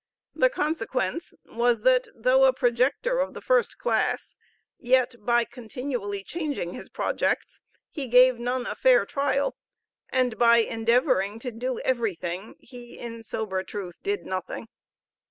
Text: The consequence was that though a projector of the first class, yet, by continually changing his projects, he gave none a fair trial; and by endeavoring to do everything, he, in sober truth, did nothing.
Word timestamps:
The 0.33 0.49
consequence 0.49 1.35
was 1.45 1.83
that 1.83 2.07
though 2.15 2.45
a 2.45 2.53
projector 2.53 3.19
of 3.19 3.35
the 3.35 3.39
first 3.39 3.77
class, 3.77 4.35
yet, 4.79 5.13
by 5.19 5.45
continually 5.45 6.23
changing 6.23 6.73
his 6.73 6.89
projects, 6.89 7.61
he 7.91 8.07
gave 8.07 8.39
none 8.39 8.65
a 8.65 8.73
fair 8.73 9.05
trial; 9.05 9.55
and 10.09 10.39
by 10.39 10.57
endeavoring 10.57 11.37
to 11.41 11.51
do 11.51 11.77
everything, 11.81 12.55
he, 12.57 12.97
in 12.97 13.21
sober 13.21 13.61
truth, 13.61 13.99
did 14.01 14.25
nothing. 14.25 14.69